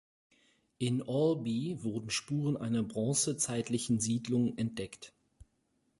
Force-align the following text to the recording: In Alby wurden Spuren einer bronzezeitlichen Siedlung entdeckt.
In 0.79 1.03
Alby 1.07 1.77
wurden 1.83 2.09
Spuren 2.09 2.57
einer 2.57 2.81
bronzezeitlichen 2.81 3.99
Siedlung 3.99 4.57
entdeckt. 4.57 5.13